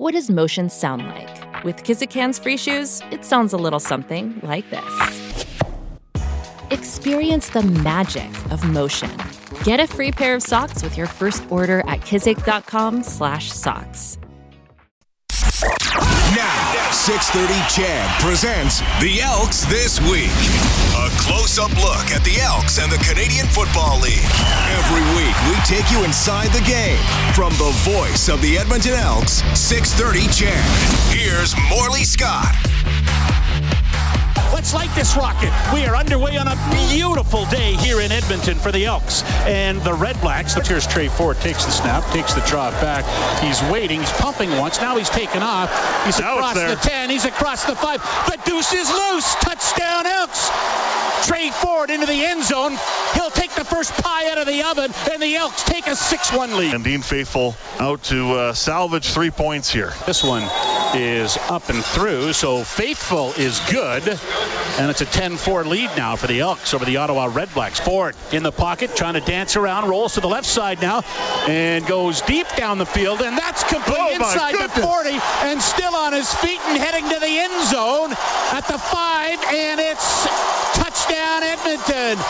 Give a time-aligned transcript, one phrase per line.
[0.00, 1.62] What does motion sound like?
[1.62, 5.34] With Kizikans free shoes, it sounds a little something like this.
[6.70, 9.10] Experience the magic of motion.
[9.62, 14.18] Get a free pair of socks with your first order at kizik.com/socks.
[16.34, 20.89] Now, 630 CHED presents the Elks This Week.
[21.10, 24.24] A close up look at the Elks and the Canadian Football League.
[24.78, 26.98] Every week, we take you inside the game.
[27.34, 30.64] From the voice of the Edmonton Elks, 630 CHED.
[31.10, 32.54] Here's Morley Scott.
[34.52, 35.50] Let's light this rocket.
[35.72, 36.56] We are underway on a
[36.90, 40.66] beautiful day here in Edmonton for the Elks and the Redblacks.
[40.66, 43.04] Here's Tre Ford, takes the snap, takes the drop back.
[43.40, 44.80] He's waiting, he's pumping once.
[44.80, 45.70] Now he's taken off.
[46.04, 48.26] He's Now across the 10, he's across the 5.
[48.26, 49.34] The deuce is loose.
[49.36, 50.50] Touchdown, Elks.
[51.26, 52.76] Tre Ford into the end zone.
[53.14, 56.32] He'll take the first pie out of the oven, and the Elks take a 6
[56.32, 56.74] 1 lead.
[56.74, 59.92] And Dean Faithfull out to uh, salvage three points here.
[60.06, 60.42] This one
[60.94, 64.02] is up and through, so Faithfull is good.
[64.78, 67.80] And it's a 10-4 lead now for the Elks over the Ottawa Redblacks.
[67.80, 71.02] Ford in the pocket, trying to dance around, rolls to the left side now,
[71.46, 75.10] and goes deep down the field, and that's complete Oh, my inside the 40,
[75.44, 78.12] and still on his feet and heading to the end zone
[78.52, 80.26] at the five, and it's
[81.10, 82.24] touchdown Edmonton.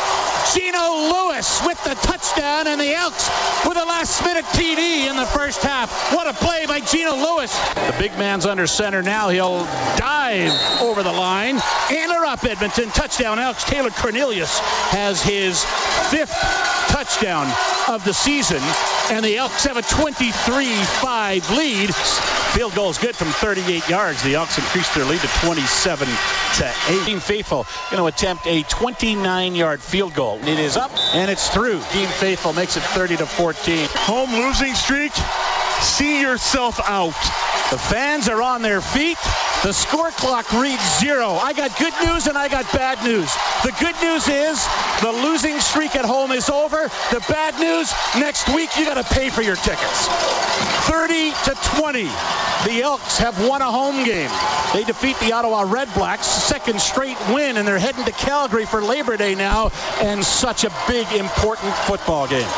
[0.55, 3.29] Geno Lewis with the touchdown, and the Elks
[3.67, 6.13] with a last-minute TD in the first half.
[6.15, 7.57] What a play by Geno Lewis.
[7.75, 9.29] The big man's under center now.
[9.29, 9.65] He'll
[9.97, 11.61] dive over the line.
[11.91, 12.89] Antler up, Edmonton.
[12.89, 13.65] Touchdown, Elks.
[13.65, 14.59] Taylor Cornelius
[14.91, 15.63] has his
[16.11, 17.47] fifth touchdown
[17.89, 18.61] of the season,
[19.11, 21.95] and the Elks have a 23-5 lead.
[21.95, 24.23] Field goal is good from 38 yards.
[24.23, 27.07] The Elks increased their lead to 27 to 8.
[27.07, 30.39] Dean Faithfull going to attempt a 29-yard field goal.
[30.43, 31.81] It is up and it's through.
[31.93, 33.89] Dean Faithfull makes it 30 to 14.
[33.93, 35.13] Home losing streak.
[35.81, 37.15] See yourself out.
[37.71, 39.17] The fans are on their feet.
[39.63, 41.33] The score clock reads zero.
[41.33, 43.31] I got good news and I got bad news.
[43.63, 44.67] The good news is
[45.03, 46.89] the losing streak at home is over.
[47.11, 50.09] The bad news, next week you got to pay for your tickets.
[50.89, 52.03] 30 to 20.
[52.65, 54.31] The Elks have won a home game.
[54.73, 59.19] They defeat the Ottawa Redblacks, second straight win, and they're heading to Calgary for Labor
[59.19, 62.49] Day now, and such a big, important football game.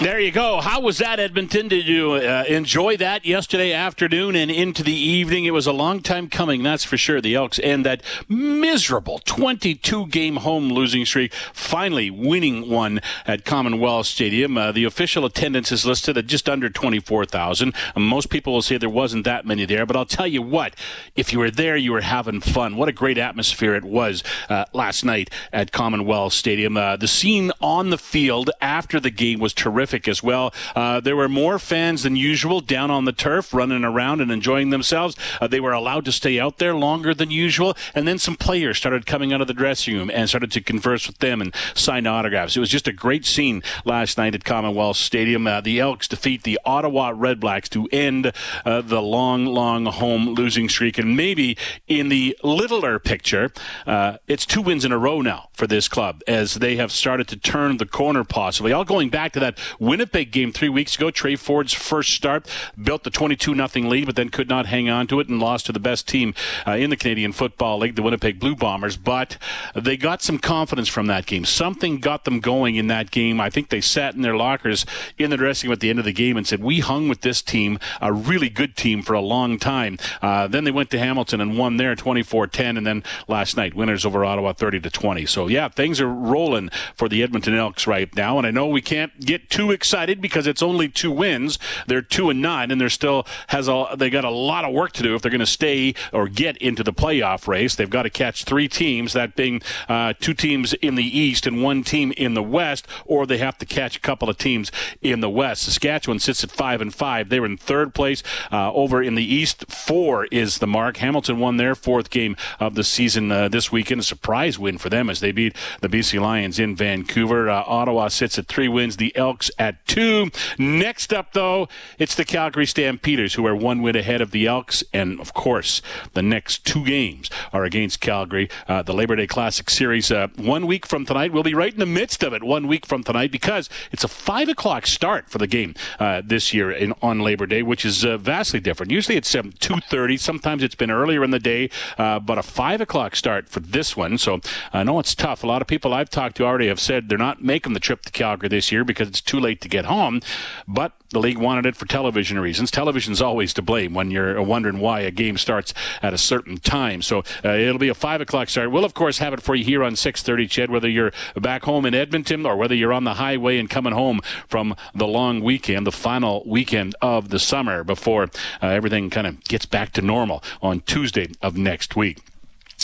[0.00, 0.60] There you go.
[0.60, 1.66] How was that, Edmonton?
[1.66, 5.44] Did you uh, enjoy that yesterday afternoon and into the evening?
[5.44, 7.20] It was a long time coming, that's for sure.
[7.20, 14.06] The Elks end that miserable 22 game home losing streak, finally winning one at Commonwealth
[14.06, 14.56] Stadium.
[14.56, 17.74] Uh, the official attendance is listed at just under 24,000.
[17.96, 20.76] Uh, most people will say there wasn't that many there, but I'll tell you what,
[21.16, 22.76] if you were there, you were having fun.
[22.76, 26.76] What a great atmosphere it was uh, last night at Commonwealth Stadium.
[26.76, 30.52] Uh, the scene on the field after the game was terrific as well.
[30.76, 34.70] Uh, there were more fans than usual down on the turf, running around and enjoying
[34.70, 35.16] themselves.
[35.40, 38.76] Uh, they were allowed to stay out there longer than usual, and then some players
[38.76, 42.06] started coming out of the dressing room and started to converse with them and sign
[42.06, 42.56] autographs.
[42.56, 45.46] It was just a great scene last night at Commonwealth Stadium.
[45.46, 48.32] Uh, the Elks defeat the Ottawa Redblacks to end
[48.64, 51.56] uh, the long, long home losing streak, and maybe
[51.86, 53.52] in the littler picture,
[53.86, 57.28] uh, it's two wins in a row now for this club as they have started
[57.28, 58.72] to turn the corner possibly.
[58.72, 61.10] All going back to that Winnipeg game three weeks ago.
[61.10, 62.48] Tre Ford's first start
[62.80, 65.66] built the 22 nothing lead, but then could not hang on to it and lost
[65.66, 66.34] to the best team
[66.66, 68.96] uh, in the Canadian Football League, the Winnipeg Blue Bombers.
[68.96, 69.38] But
[69.74, 71.44] they got some confidence from that game.
[71.44, 73.40] Something got them going in that game.
[73.40, 74.84] I think they sat in their lockers
[75.16, 77.20] in the dressing room at the end of the game and said, "We hung with
[77.20, 80.98] this team, a really good team for a long time." Uh, then they went to
[80.98, 85.26] Hamilton and won there 24-10, and then last night winners over Ottawa 30 to 20.
[85.26, 88.82] So yeah, things are rolling for the Edmonton Elks right now, and I know we
[88.82, 91.58] can't get too excited because it's only two wins.
[91.86, 94.92] They're two and nine, and they're still has a they got a lot of work
[94.92, 97.74] to do if they're going to stay or get into the playoff race.
[97.74, 101.62] They've got to catch three teams, that being uh, two teams in the East and
[101.62, 104.70] one team in the West, or they have to catch a couple of teams
[105.02, 105.62] in the West.
[105.62, 107.28] Saskatchewan sits at five and five.
[107.28, 108.22] They're in third place.
[108.50, 110.98] Uh, over in the East, four is the mark.
[110.98, 114.00] Hamilton won their fourth game of the season uh, this weekend.
[114.00, 117.48] A surprise win for them as they beat the BC Lions in Vancouver.
[117.48, 118.96] Uh, Ottawa sits at three wins.
[118.96, 120.30] The Elks at two.
[120.58, 121.68] Next up, though,
[121.98, 124.84] it's the Calgary Stampeders, who are one win ahead of the Elks.
[124.92, 125.82] And, of course,
[126.14, 128.48] the next two games are against Calgary.
[128.66, 131.32] Uh, the Labor Day Classic Series, uh, one week from tonight.
[131.32, 134.08] We'll be right in the midst of it one week from tonight because it's a
[134.08, 138.04] 5 o'clock start for the game uh, this year in, on Labor Day, which is
[138.04, 138.92] uh, vastly different.
[138.92, 140.18] Usually it's um, 2.30.
[140.18, 143.96] Sometimes it's been earlier in the day, uh, but a 5 o'clock start for this
[143.96, 144.18] one.
[144.18, 144.40] So
[144.72, 145.42] I know it's tough.
[145.42, 148.02] A lot of people I've talked to already have said they're not making the trip
[148.02, 150.20] to Calgary this year because it's too late late to get home,
[150.66, 152.70] but the league wanted it for television reasons.
[152.70, 155.72] Television's always to blame when you're wondering why a game starts
[156.02, 157.00] at a certain time.
[157.00, 158.70] So uh, it'll be a five o'clock start.
[158.70, 160.70] We'll of course have it for you here on 6:30, CHED.
[160.70, 164.20] Whether you're back home in Edmonton or whether you're on the highway and coming home
[164.48, 168.24] from the long weekend, the final weekend of the summer before
[168.62, 172.18] uh, everything kind of gets back to normal on Tuesday of next week.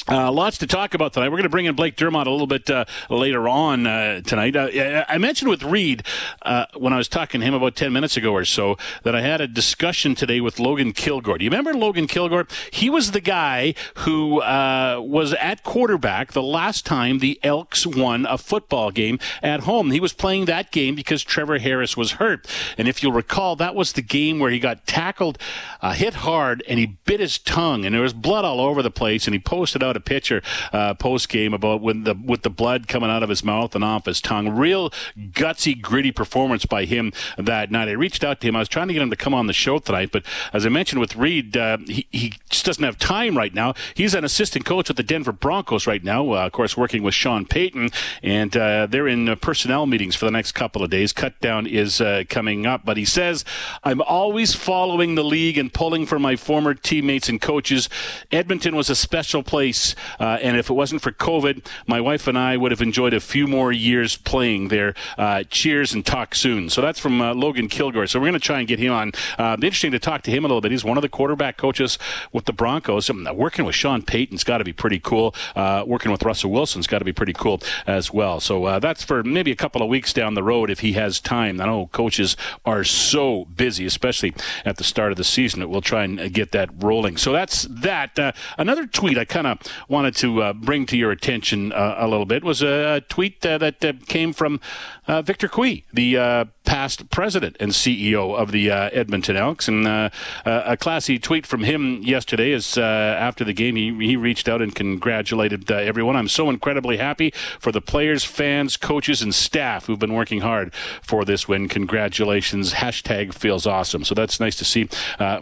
[0.09, 1.29] Uh, lots to talk about tonight.
[1.29, 4.57] We're going to bring in Blake Dermott a little bit uh, later on uh, tonight.
[4.57, 6.03] Uh, I mentioned with Reed
[6.43, 9.23] uh, when I was talking to him about 10 minutes ago or so that I
[9.23, 11.39] had a discussion today with Logan Kilgore.
[11.39, 12.47] Do you remember Logan Kilgore?
[12.73, 18.27] He was the guy who uh, was at quarterback the last time the Elks won
[18.27, 19.93] a football game at home.
[19.93, 22.47] He was playing that game because Trevor Harris was hurt.
[22.77, 25.39] And if you'll recall, that was the game where he got tackled,
[25.83, 29.27] hit hard, and he bit his tongue, and there was blood all over the place,
[29.27, 30.43] and he posted out a picture
[30.73, 33.85] uh, post game about when the with the blood coming out of his mouth and
[33.85, 34.49] off his tongue.
[34.49, 37.89] Real gutsy, gritty performance by him that night.
[37.89, 38.57] I reached out to him.
[38.57, 40.69] I was trying to get him to come on the show tonight, but as I
[40.69, 43.75] mentioned with Reed, uh, he, he just doesn't have time right now.
[43.95, 47.15] He's an assistant coach with the Denver Broncos right now, uh, of course, working with
[47.15, 47.91] Sean Payton,
[48.23, 51.13] and uh, they're in uh, personnel meetings for the next couple of days.
[51.13, 53.45] Cut down is uh, coming up, but he says,
[53.83, 57.89] I'm always following the league and pulling for my former teammates and coaches.
[58.31, 59.95] Edmonton was a special place place.
[60.21, 63.21] Uh, and if it wasn't for COVID, my wife and I would have enjoyed a
[63.21, 64.95] few more years playing there.
[65.19, 66.71] Uh, cheers and talk soon.
[66.71, 68.07] So that's from uh, Logan Kilgore.
[68.07, 69.13] So we're going to try and get him on.
[69.39, 70.71] Uh, interesting to talk to him a little bit.
[70.71, 71.99] He's one of the quarterback coaches
[72.33, 73.11] with the Broncos.
[73.11, 75.35] Um, working with Sean Payton's got to be pretty cool.
[75.57, 78.41] Uh, working with Russell Wilson's got to be pretty cool as well.
[78.41, 81.61] So that's for maybe a couple of weeks down the road if he has time.
[81.61, 84.35] I know coaches are so busy, especially
[84.65, 85.69] at the start of the season.
[85.69, 87.17] We'll try and get that rolling.
[87.17, 88.19] So that's that.
[88.19, 92.09] Uh, another tweet I kind of wanted to uh, bring to your attention uh, a
[92.09, 94.61] little bit was a, tweet uh, that uh, came from
[95.07, 99.69] uh, Victor Cui, the uh, past president and CEO of the Edmonton Elks.
[99.69, 104.63] And a classy tweet from him yesterday is after the game, he, he reached out
[104.63, 106.17] and congratulated everyone.
[106.17, 110.73] I'm so incredibly happy for the players, fans, coaches, and staff who've been working hard
[111.03, 111.69] for this win.
[111.69, 112.73] Congratulations.
[112.73, 114.05] Hashtag feels awesome.
[114.05, 114.89] So that's nice to see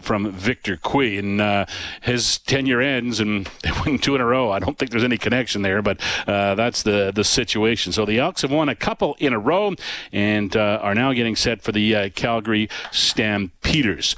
[0.01, 1.17] from Victor Cui.
[1.17, 1.67] And
[2.01, 4.51] his tenure ends and they win two in a row.
[4.51, 7.91] I don't think there's any connection there, but uh, that's the the situation.
[7.91, 9.73] So the Elks have won a couple in a row
[10.11, 14.15] and uh, are now getting set for the uh, Calgary Stampeders.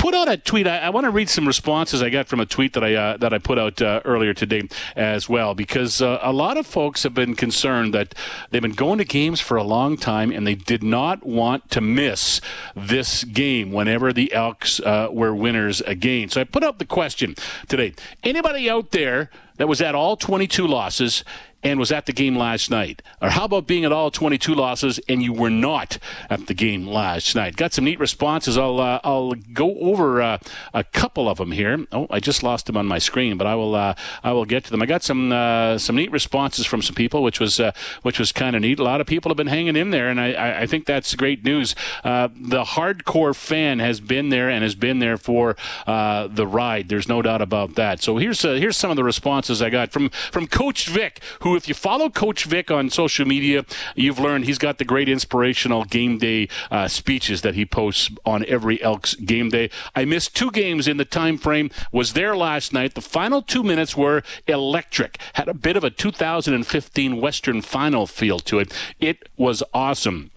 [0.00, 0.66] Put out a tweet.
[0.66, 3.16] I, I, want to read some responses I got from a tweet that I uh,
[3.18, 4.66] that I put out uh, earlier today
[4.96, 8.14] as well, because uh, a lot of folks have been concerned that
[8.48, 11.82] they've been going to games for a long time and they did not want to
[11.82, 12.40] miss
[12.74, 16.30] this game whenever the Elks uh, were winners again.
[16.30, 17.34] So I put out the question
[17.68, 17.92] today:
[18.24, 19.28] Anybody out there
[19.60, 21.22] that was at all 22 losses
[21.62, 23.02] and was at the game last night?
[23.20, 25.98] Or how about being at all 22 losses and you were not
[26.30, 27.56] at the game last night?
[27.56, 28.56] Got some neat responses.
[28.56, 30.38] I'll uh, I'll go over uh,
[30.72, 31.86] a couple of them here.
[31.92, 34.64] Oh, I just lost them on my screen, but I will uh, I will get
[34.64, 34.82] to them.
[34.82, 37.72] I got some uh, some neat responses from some people, which was uh,
[38.02, 38.78] which was kind of neat.
[38.78, 41.44] A lot of people have been hanging in there, and I, I think that's great
[41.44, 41.74] news.
[42.02, 46.88] Uh, the hardcore fan has been there and has been there for the ride.
[46.88, 48.02] There's no doubt about that.
[48.02, 51.56] So here's here's some of the responses I got from from Coach Vic, who who,
[51.56, 53.64] if you follow Coach Vic on social media,
[53.96, 58.44] you've learned he's got the great inspirational game day uh, speeches that he posts on
[58.46, 59.68] every Elks game day.
[59.96, 61.70] I missed two games in the time frame.
[61.90, 62.94] Was there last night.
[62.94, 65.18] The final two minutes were electric.
[65.32, 68.72] Had a bit of a 2015 Western Final feel to it.
[69.00, 70.30] It was awesome.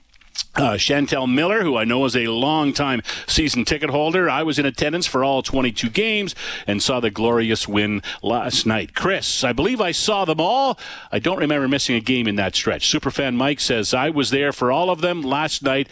[0.56, 4.68] Uh, Chantel Miller, who I know is a long-time season ticket holder, I was in
[4.68, 6.36] attendance for all 22 games
[6.68, 8.94] and saw the glorious win last night.
[8.94, 10.78] Chris, I believe I saw them all.
[11.12, 12.92] I don't remember missing a game in that stretch.
[12.92, 15.88] Superfan Mike says I was there for all of them last night.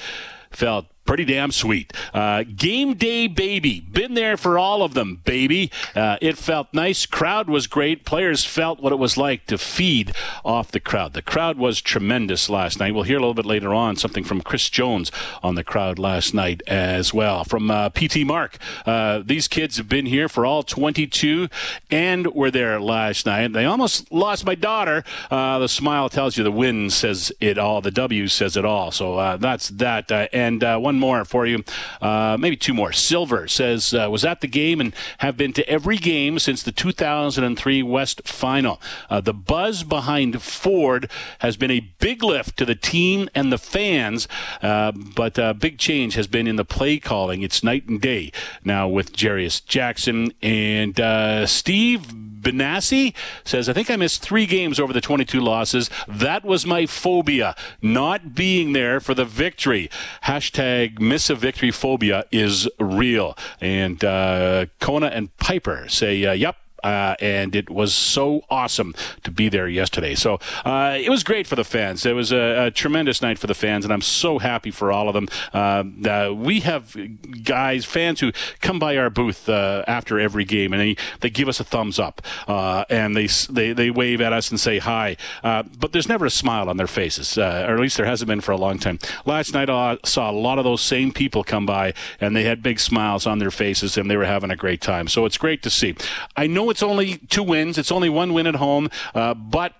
[0.51, 1.93] Felt pretty damn sweet.
[2.13, 5.71] Uh, game day baby, been there for all of them, baby.
[5.95, 7.05] Uh, it felt nice.
[7.05, 8.05] Crowd was great.
[8.05, 10.13] Players felt what it was like to feed
[10.45, 11.13] off the crowd.
[11.13, 12.93] The crowd was tremendous last night.
[12.93, 15.11] We'll hear a little bit later on something from Chris Jones
[15.43, 17.43] on the crowd last night as well.
[17.43, 21.49] From uh, PT Mark, uh, these kids have been here for all 22
[21.89, 23.53] and were there last night.
[23.53, 25.03] They almost lost my daughter.
[25.29, 27.81] Uh, the smile tells you the win says it all.
[27.81, 28.91] The W says it all.
[28.91, 30.11] So uh, that's that.
[30.11, 31.63] and one more for you,
[32.01, 32.91] uh, maybe two more.
[32.91, 36.71] Silver says uh, was at the game and have been to every game since the
[36.71, 38.81] 2003 West Final.
[39.09, 43.57] Uh, the buzz behind Ford has been a big lift to the team and the
[43.57, 44.27] fans,
[44.61, 47.41] uh, but a big change has been in the play calling.
[47.41, 48.31] It's night and day
[48.63, 54.79] now with Jarious Jackson and uh, Steve Benassi says, I think I missed three games
[54.79, 55.89] over the 22 losses.
[56.07, 59.89] That was my phobia, not being there for the victory.
[60.23, 63.37] Hashtag miss a victory phobia is real.
[63.59, 69.31] And uh, Kona and Piper say, uh, yep, uh, and it was so awesome to
[69.31, 70.15] be there yesterday.
[70.15, 72.05] So uh, it was great for the fans.
[72.05, 75.07] It was a, a, tremendous night for the fans, and I'm so happy for all
[75.07, 75.27] of them.
[75.53, 76.95] Uh, we have
[77.43, 81.47] guys, fans who come by our booth uh, after every game, and they, they give
[81.47, 85.17] us a thumbs up, uh, and they, they they wave at us and say hi.
[85.43, 88.41] Uh, but there's never a smile on their faces, or at least there hasn't been
[88.41, 88.99] for a long time.
[89.25, 92.63] Last night I saw a lot of those same people come by, and they had
[92.63, 95.07] big smiles on their faces, and they were having a great time.
[95.07, 95.95] So it's great to see.
[96.35, 97.77] I know it's only two wins.
[97.77, 99.73] It's only one win at home, uh, but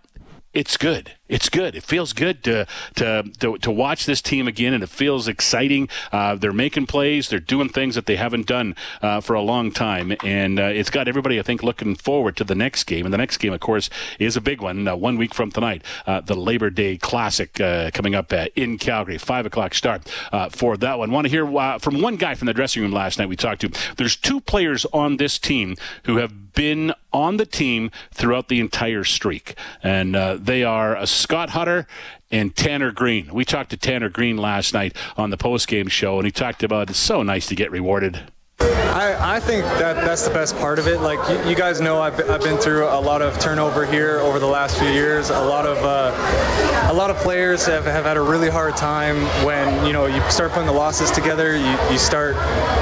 [0.54, 1.76] it's good it's good.
[1.76, 5.90] It feels good to to to, to watch this team again, and it feels exciting.
[6.12, 7.30] Uh, they're making plays.
[7.30, 10.90] They're doing things that they haven't done uh, for a long time, and uh, it's
[10.90, 13.06] got everybody, I think, looking forward to the next game.
[13.06, 14.88] And the next game, of course, is a big one.
[14.88, 19.18] Uh, one week from tonight, uh, the Labor Day Classic uh, coming up in Calgary,
[19.18, 20.08] five o'clock start
[20.52, 21.12] for that one.
[21.12, 21.46] Want to hear
[21.80, 23.72] from one guy from the dressing room last night we talked to.
[23.96, 29.06] There's two players on this team who have been on the team throughout the entire
[29.06, 31.88] streak, and they are a Scott Hutter
[32.32, 33.34] and Tanner Green.
[33.34, 36.90] We talked to Tanner Green last night on the post-game show, and he talked about
[36.90, 38.32] it's so nice to get rewarded.
[38.62, 41.00] I, I think that that's the best part of it.
[41.02, 44.40] Like you, you guys know, I've, I've been through a lot of turnover here over
[44.40, 45.30] the last few years.
[45.30, 49.18] A lot of uh, a lot of players have, have had a really hard time
[49.46, 51.56] when you know you start putting the losses together.
[51.56, 52.36] You, you start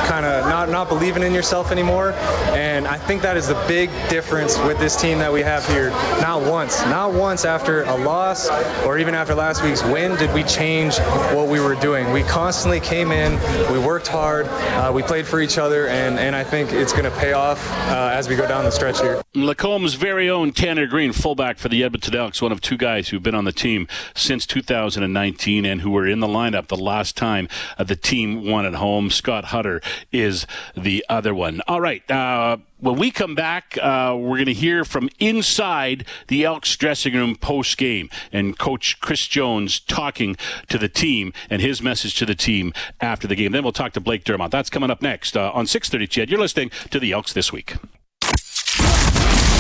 [0.08, 2.12] kind of not not believing in yourself anymore.
[2.54, 5.92] And I think that is the big difference with this team that we have here.
[6.22, 8.50] Not once, not once after a loss
[8.86, 12.12] or even after last week's win did we change what we were doing.
[12.12, 13.34] We constantly came in,
[13.72, 17.06] we worked hard, uh, we played for each other and, and I think it's going
[17.06, 19.22] to pay off uh, as we go down the stretch here.
[19.36, 23.24] Lacombe's very own Tanner Green, fullback for the Edmonton Elks, one of two guys who've
[23.24, 27.48] been on the team since 2019 and who were in the lineup the last time
[27.78, 29.10] uh, the team won at home.
[29.10, 30.46] Scott Hutter is
[30.76, 31.62] the other one.
[31.68, 32.10] All right.
[32.10, 37.14] Uh, when we come back, uh, we're going to hear from inside the Elks dressing
[37.14, 40.36] room post game and Coach Chris Jones talking
[40.70, 43.52] to the team and his message to the team after the game.
[43.52, 44.52] Then we'll talk to Blake Dermott.
[44.52, 46.10] That's coming up next uh, on 6:30.
[46.10, 47.76] CHED, you're listening to the Elks this week.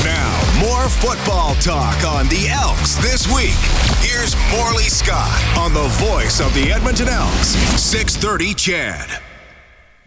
[0.03, 3.59] Now, more football talk on the Elks this week.
[3.99, 8.53] Here's Morley Scott on the voice of the Edmonton Elks, 6:30.
[8.55, 9.28] CHED.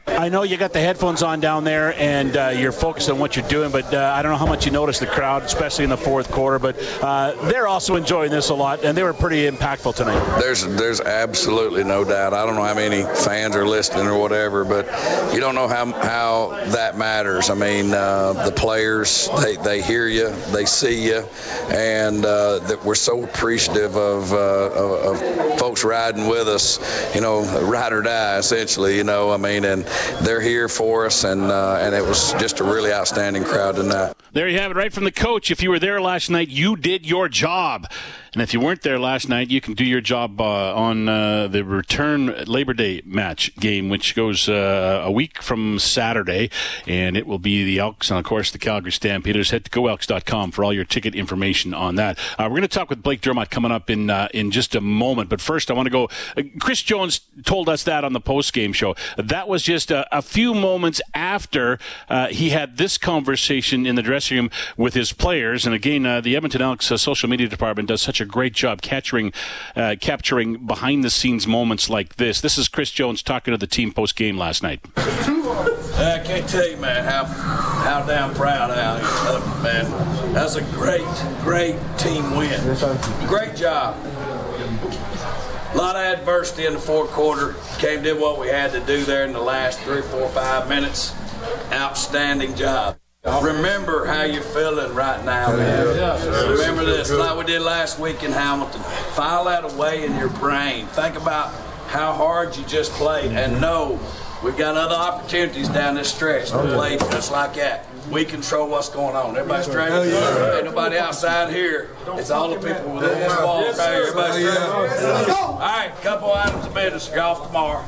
[0.06, 3.36] I know you got the headphones on down there and uh, you're focused on what
[3.36, 5.90] you're doing, but uh, I don't know how much you noticed the crowd, especially in
[5.90, 6.58] the fourth quarter.
[6.58, 10.40] But uh, they're also enjoying this a lot, and they were pretty impactful tonight.
[10.40, 12.34] There's there's absolutely no doubt.
[12.34, 14.86] I don't know how many fans are listening or whatever, but
[15.34, 17.48] you don't know how how that matters.
[17.48, 21.24] I mean, uh, the players they, they hear you, they see you,
[21.70, 27.14] and uh, that we're so appreciative of, uh, of, of folks riding with us.
[27.14, 28.96] You know, ride or die, essentially.
[28.96, 29.86] You know, I mean, and
[30.22, 34.14] they're here for us, and uh, and it was just a really outstanding crowd tonight.
[34.32, 35.50] There you have it, right from the coach.
[35.50, 37.90] If you were there last night, you did your job.
[38.34, 41.48] And if you weren't there last night, you can do your job uh, on uh,
[41.48, 46.48] the return Labor Day match game, which goes uh, a week from Saturday,
[46.86, 49.50] and it will be the Elks and, of course, the Calgary Stampeders.
[49.50, 52.18] Head to goelks.com for all your ticket information on that.
[52.38, 54.80] Uh, we're going to talk with Blake Dermott coming up in uh, in just a
[54.80, 56.08] moment, but first I want to go.
[56.34, 58.96] Uh, Chris Jones told us that on the post game show.
[59.18, 61.78] That was just a, a few moments after
[62.30, 66.62] he had this conversation in the dressing room with his players, and again, the Edmonton
[66.62, 69.32] Elks social media department does such great job capturing
[69.76, 72.40] uh, capturing behind the scenes moments like this.
[72.40, 74.80] This is Chris Jones talking to the team post game last night.
[74.96, 80.32] I can't tell you, man, how how damn proud I am man.
[80.32, 81.06] That's a great,
[81.42, 82.60] great team win.
[83.26, 83.96] Great job.
[85.72, 87.54] A lot of adversity in the fourth quarter.
[87.78, 91.14] Came did what we had to do there in the last three, four, five minutes.
[91.72, 92.98] Outstanding job.
[93.24, 95.86] Remember how you're feeling right now, man.
[96.50, 98.80] Remember this, like we did last week in Hamilton.
[99.14, 100.86] File that away in your brain.
[100.88, 101.52] Think about
[101.86, 104.00] how hard you just played and know
[104.42, 107.86] we've got other opportunities down this stretch to play just like that.
[108.10, 109.36] We control what's going on.
[109.36, 109.92] Everybody's straight?
[109.92, 111.90] Ain't nobody outside here.
[112.14, 114.02] It's all the people within this wall right here.
[114.02, 115.36] Everybody straight?
[115.38, 117.08] All right, couple items of business.
[117.08, 117.84] Golf tomorrow.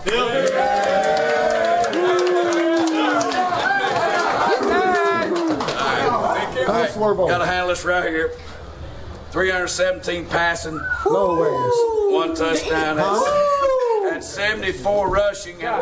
[7.28, 8.30] Got to handle this right here.
[9.30, 10.80] 317 passing.
[11.06, 12.12] No ways.
[12.14, 12.99] One touchdown.
[14.12, 15.61] And 74 rushing.
[15.62, 15.75] And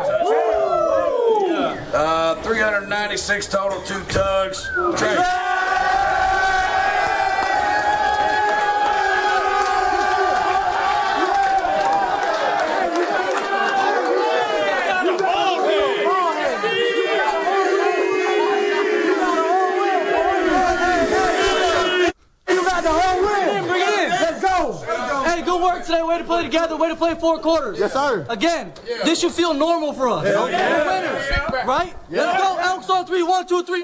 [1.93, 4.67] uh, 396 total, two tugs.
[4.97, 5.15] Tre.
[26.13, 26.77] Way to play together.
[26.77, 27.79] Way to play four quarters.
[27.79, 28.23] Yes, sir.
[28.29, 28.71] Again,
[29.03, 30.25] this should feel normal for us.
[30.25, 31.95] We're winners, right?
[32.07, 32.57] Let's go.
[32.59, 33.23] Elks on three.
[33.23, 33.83] One, two, three.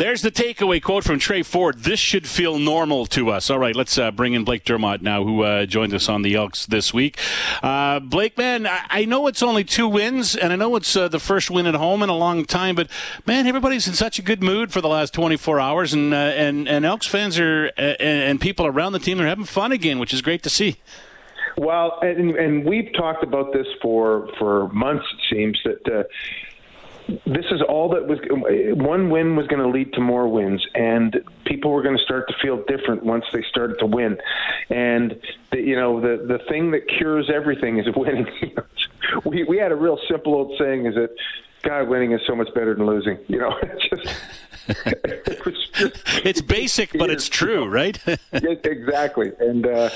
[0.00, 1.80] There's the takeaway quote from Tre Ford.
[1.80, 3.50] This should feel normal to us.
[3.50, 6.36] All right, let's uh, bring in Blake Dermott now, who uh, joined us on the
[6.36, 7.18] Elks this week.
[7.62, 11.08] Uh, Blake, man, I-, I, know it's only two wins, and I know it's uh,
[11.08, 12.88] the first win at home in a long time, but
[13.26, 16.66] man, everybody's in such a good mood for the last 24 hours, and uh, and
[16.66, 20.14] and Elks fans are and, and people around the team are having fun again, which
[20.14, 20.78] is great to see.
[21.58, 25.04] Well, and, and we've talked about this for for months.
[25.12, 26.04] It seems that uh,
[27.26, 28.18] this is all that was
[28.76, 32.28] one win was going to lead to more wins and people were going to start
[32.28, 34.18] to feel different once they started to win.
[34.68, 35.20] And
[35.52, 38.26] the, you know the the thing that cures everything is winning.
[39.24, 41.10] We we had a real simple old saying is that
[41.62, 43.54] god winning is so much better than losing you know?
[43.62, 43.88] It's
[45.74, 47.98] just it's basic but it's true right?
[48.32, 49.32] Exactly.
[49.40, 49.90] And uh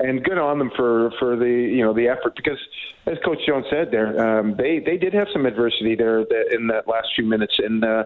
[0.00, 2.58] and good on them for for the you know the effort because
[3.06, 6.86] as Coach Jones said there, um, they they did have some adversity there in that
[6.86, 8.04] last few minutes, and uh,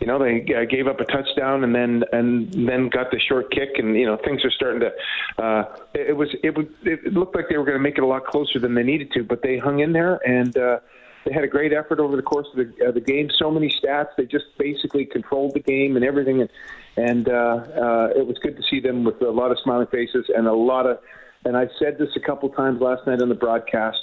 [0.00, 3.50] you know they uh, gave up a touchdown and then and then got the short
[3.50, 5.42] kick, and you know things are starting to.
[5.42, 8.06] Uh, it, was it was it looked like they were going to make it a
[8.06, 10.56] lot closer than they needed to, but they hung in there and.
[10.56, 10.78] Uh,
[11.24, 13.28] they had a great effort over the course of the, uh, the game.
[13.36, 14.10] So many stats.
[14.16, 16.40] They just basically controlled the game and everything.
[16.40, 16.50] And,
[16.96, 20.26] and uh, uh, it was good to see them with a lot of smiling faces
[20.32, 21.00] and a lot of
[21.46, 23.98] and I said this a couple times last night on the broadcast.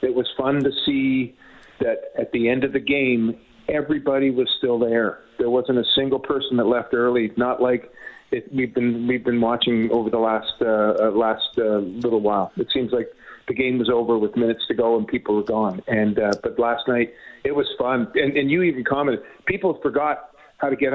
[0.00, 1.36] It was fun to see
[1.80, 3.36] that at the end of the game,
[3.68, 5.18] everybody was still there.
[5.38, 7.32] There wasn't a single person that left early.
[7.36, 7.92] Not like
[8.30, 12.52] it, we've been we've been watching over the last uh, uh, last uh, little while.
[12.56, 13.08] It seems like
[13.48, 15.82] the game was over with minutes to go and people were gone.
[15.88, 18.06] And uh, but last night it was fun.
[18.14, 20.94] And, and you even commented people forgot how to get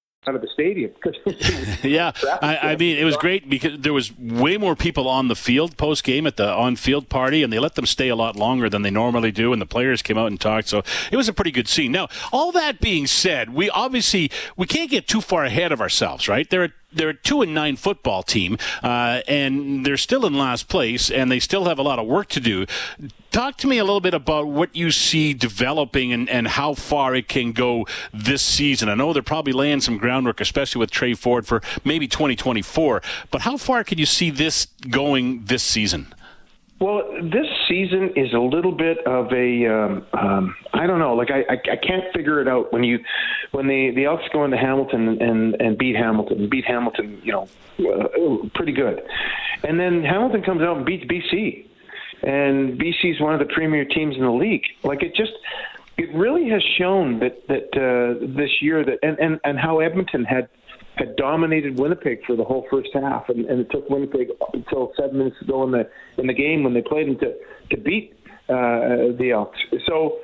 [0.27, 0.91] out of the stadium.
[1.83, 2.11] yeah,
[2.43, 5.77] I, I, mean, it was great because there was way more people on the field
[5.77, 8.69] post game at the on field party, and they let them stay a lot longer
[8.69, 9.51] than they normally do.
[9.51, 11.91] And the players came out and talked, so it was a pretty good scene.
[11.91, 16.27] Now, all that being said, we obviously we can't get too far ahead of ourselves,
[16.27, 16.47] right?
[16.47, 20.67] There are they're a two and nine football team, uh, and they're still in last
[20.67, 22.65] place, and they still have a lot of work to do.
[23.31, 27.15] Talk to me a little bit about what you see developing and, and how far
[27.15, 28.89] it can go this season.
[28.89, 33.01] I know they're probably laying some groundwork, especially with Tre Ford for maybe 2024.
[33.29, 36.13] But how far can you see this going this season?
[36.81, 41.29] Well, this season is a little bit of a um, um, I don't know, like
[41.29, 42.97] I, I I can't figure it out when you
[43.51, 47.47] when the the Elks go into Hamilton and and beat Hamilton, beat Hamilton, you know,
[47.87, 48.99] uh, pretty good,
[49.63, 51.67] and then Hamilton comes out and beats BC,
[52.23, 54.65] and BC is one of the premier teams in the league.
[54.83, 55.33] Like it just
[55.99, 60.25] it really has shown that that uh, this year that and and and how Edmonton
[60.25, 60.49] had
[61.01, 65.17] had dominated Winnipeg for the whole first half, and, and it took Winnipeg until seven
[65.17, 67.33] minutes to go in the in the game when they played them to
[67.71, 68.13] to beat
[68.49, 69.57] uh, the Elks.
[69.87, 70.19] So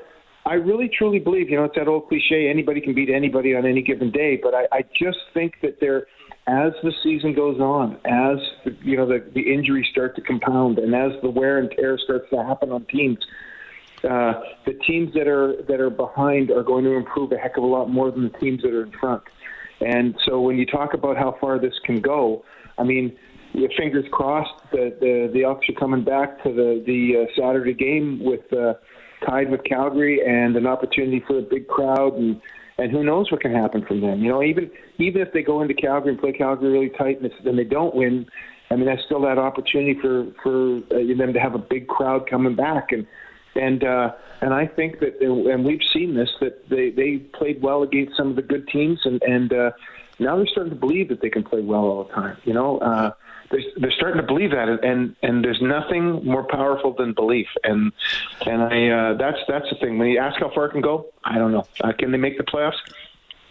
[0.46, 3.66] I really truly believe, you know, it's that old cliche: anybody can beat anybody on
[3.66, 4.40] any given day.
[4.42, 6.08] But I, I just think that there,
[6.48, 8.38] as the season goes on, as
[8.84, 12.30] you know the the injuries start to compound, and as the wear and tear starts
[12.30, 13.20] to happen on teams.
[14.04, 14.34] Uh,
[14.68, 17.68] the teams that are that are behind are going to improve a heck of a
[17.68, 19.24] lot more than the teams that are in front.
[19.86, 22.44] And so when you talk about how far this can go,
[22.78, 23.18] I mean,
[23.54, 27.74] your fingers crossed that the the Elks are coming back to the the uh, Saturday
[27.74, 28.74] game with uh,
[29.26, 32.42] tied with Calgary and an opportunity for a big crowd and
[32.78, 34.22] and who knows what can happen from them.
[34.22, 37.32] You know, even even if they go into Calgary and play Calgary really tight and
[37.44, 38.28] then they don't win,
[38.70, 42.30] I mean, that's still that opportunity for for uh, them to have a big crowd
[42.30, 43.08] coming back and
[43.58, 47.84] and uh, and I think that and we've seen this that they they played well
[47.84, 49.72] against some of the good teams and and uh,
[50.20, 52.38] now they're starting to believe that they can play well all the time.
[52.44, 53.12] You know, uh,
[53.52, 57.48] they're, they're starting to believe that, and and there's nothing more powerful than belief.
[57.64, 57.92] And
[58.46, 59.98] and I uh, that's that's the thing.
[59.98, 61.66] When you ask how far it can go, I don't know.
[61.82, 62.80] Uh, can they make the playoffs?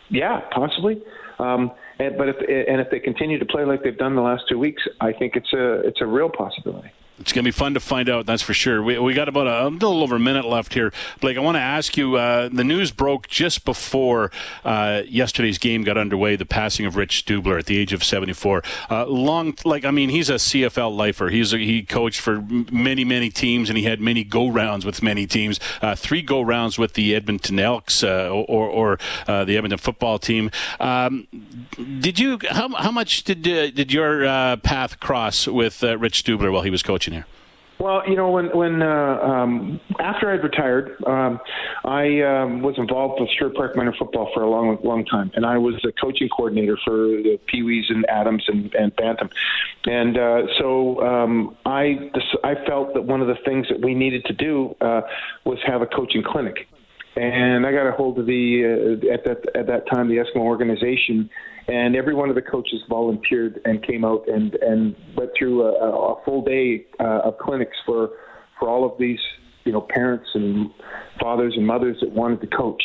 [0.09, 1.03] Yeah, possibly.
[1.39, 4.45] Um, and, but if and if they continue to play like they've done the last
[4.49, 6.91] two weeks, I think it's a it's a real possibility.
[7.19, 8.83] It's going to be fun to find out, that's for sure.
[8.83, 10.93] We, we got about a, a little over a minute left here.
[11.21, 14.31] Blake, I want to ask you uh, the news broke just before
[14.67, 18.63] uh, yesterday's game got underway the passing of Rich Stubler at the age of 74.
[18.91, 21.31] Uh, long, like, I mean, he's a CFL lifer.
[21.31, 25.03] He's a, he coached for many, many teams, and he had many go rounds with
[25.03, 25.59] many teams.
[25.81, 30.19] Uh, three go rounds with the Edmonton Elks uh, or, or uh, the Edmonton football
[30.19, 30.51] team.
[30.81, 31.29] Um,
[32.01, 34.27] did you, how, how much did, did your
[34.59, 37.06] path cross with Rich Stubler while he was coaching?
[37.79, 41.39] Well, you know, when when uh, um, after I'd retired, um,
[41.85, 45.45] I um, was involved with Sherwood Park Minor football for a long, long time, and
[45.45, 49.29] I was the coaching coordinator for the Pee Wees and Atoms and, and Bantam,
[49.85, 52.11] and uh, so um, I
[52.43, 55.03] I felt that one of the things that we needed to do uh,
[55.45, 56.67] was have a coaching clinic,
[57.17, 60.43] and I got a hold of the uh, at that at that time the Eskimo
[60.43, 61.31] organization
[61.69, 65.73] and every one of the coaches volunteered and came out and and went through a,
[65.73, 68.11] a full day uh, of clinics for
[68.59, 69.19] for all of these
[69.65, 70.71] you know parents and
[71.21, 72.83] fathers and mothers that wanted to coach.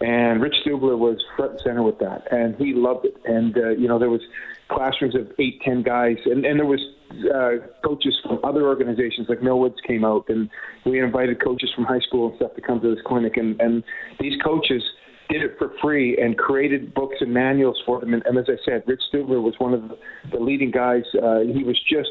[0.00, 3.16] And Rich Stubler was front and center with that, and he loved it.
[3.24, 4.22] And uh, you know there was
[4.68, 6.80] classrooms of eight, ten guys, and and there was
[7.34, 10.48] uh, coaches from other organizations like Millwoods came out, and
[10.84, 13.36] we invited coaches from high school and stuff to come to this clinic.
[13.36, 13.82] And and
[14.20, 14.82] these coaches
[15.28, 18.14] did it for free and created books and manuals for them.
[18.14, 19.82] And, and as I said, Rich Stubler was one of
[20.30, 21.04] the, leading guys.
[21.14, 22.10] Uh, he was just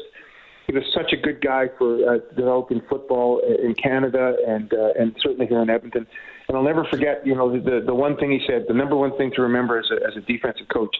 [0.66, 5.14] he was such a good guy for uh, developing football in Canada and uh, and
[5.20, 6.06] certainly here in Edmonton.
[6.48, 8.64] And I'll never forget, you know, the the one thing he said.
[8.68, 10.94] The number one thing to remember as a, as a defensive coach,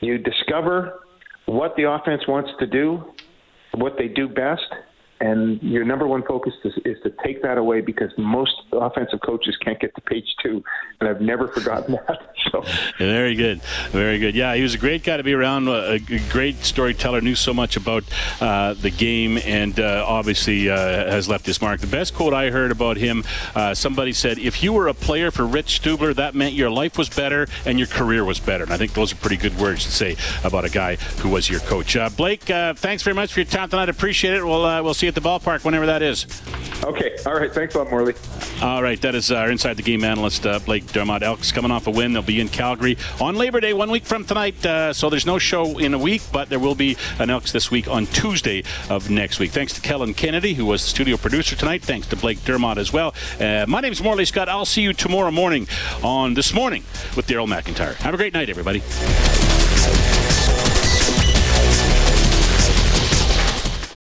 [0.00, 1.00] you discover
[1.46, 3.02] what the offense wants to do,
[3.74, 4.62] what they do best,
[5.22, 9.56] and your number one focus is, is, to take that away because most offensive coaches
[9.64, 10.64] can't get to page two,
[10.98, 12.34] and I've never forgotten that.
[12.50, 12.64] So
[12.98, 14.34] very good, very good.
[14.34, 15.68] Yeah, he was a great guy to be around.
[15.68, 18.02] A great storyteller, knew so much about
[18.40, 21.80] uh, the game, and uh, obviously uh, has left his mark.
[21.80, 23.22] The best quote I heard about him,
[23.54, 26.98] uh, somebody said, "If you were a player for Rich Stubler, that meant your life
[26.98, 29.84] was better and your career was better." And I think those are pretty good words
[29.84, 31.94] to say about a guy who was your coach.
[31.94, 33.88] Uh, Blake, uh, thanks very much for your time tonight.
[33.88, 34.44] Appreciate it.
[34.44, 36.26] We'll we'll see you at the ballpark whenever that is.
[36.84, 37.16] Okay.
[37.26, 37.52] All right.
[37.52, 38.14] Thanks a lot, Morley.
[38.60, 39.00] All right.
[39.00, 41.22] That is our inside the game analyst, uh, Blake Dermott.
[41.22, 42.12] Elks coming off a win.
[42.12, 44.64] They'll be in Calgary on Labor Day, one week from tonight.
[44.64, 47.70] Uh, so there's no show in a week, but there will be an Elks this
[47.70, 49.52] week on Tuesday of next week.
[49.52, 51.82] Thanks to Kellen Kennedy, who was the studio producer tonight.
[51.82, 53.14] Thanks to Blake Dermott as well.
[53.38, 54.48] Uh, my name is Morley Scott.
[54.48, 55.68] I'll see you tomorrow morning
[56.02, 56.82] on This Morning
[57.16, 57.94] with Daryl McIntyre.
[57.96, 58.82] Have a great night, everybody.